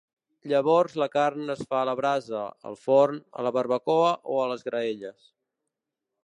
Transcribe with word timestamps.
Llavors 0.51 0.93
la 1.01 1.07
carn 1.15 1.53
es 1.55 1.61
fa 1.73 1.77
a 1.81 1.87
la 1.89 1.93
brasa, 1.99 2.41
al 2.71 2.79
forn, 2.87 3.21
a 3.39 3.45
la 3.49 3.53
barbacoa 3.59 4.09
o 4.37 4.39
a 4.45 4.49
les 4.55 4.67
graelles. 4.71 5.29